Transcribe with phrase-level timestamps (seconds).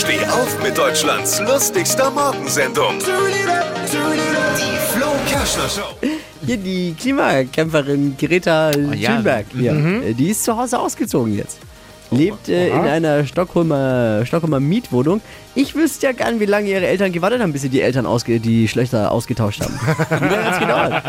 [0.00, 2.94] Steh auf mit Deutschlands lustigster Morgensendung.
[3.00, 5.94] Die Flo Kerschner Show.
[6.46, 9.16] Hier die Klimakämpferin Greta ja.
[9.16, 9.44] Thunberg.
[9.58, 9.74] Ja.
[9.74, 11.58] Äh, Die ist zu Hause ausgezogen jetzt.
[12.10, 15.20] Lebt äh, in einer Stockholmer, Stockholmer Mietwohnung.
[15.54, 18.40] Ich wüsste ja gern, wie lange ihre Eltern gewartet haben, bis sie die Eltern ausge
[18.40, 19.78] die Schlöchter ausgetauscht haben.
[20.08, 21.04] Wie lange hat's gedauert?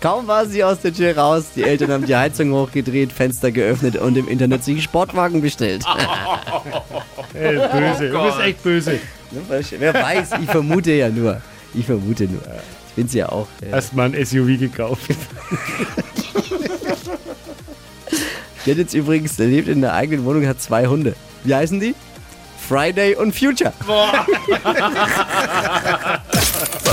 [0.00, 3.96] Kaum war sie aus der Tür raus, die Eltern haben die Heizung hochgedreht, Fenster geöffnet
[3.96, 5.84] und im Internet sich einen Sportwagen bestellt.
[7.34, 8.08] Ey, böse.
[8.08, 8.98] du bist echt böse.
[9.78, 11.42] Wer weiß, ich vermute ja nur.
[11.74, 12.40] Ich vermute nur.
[12.88, 13.46] Ich bin sie ja auch.
[13.62, 15.02] Äh, Erstmal ein SUV gekauft.
[18.66, 21.14] Hat jetzt übrigens, der lebt in der eigenen Wohnung, hat zwei Hunde.
[21.44, 21.94] Wie heißen die?
[22.68, 23.72] Friday und Future.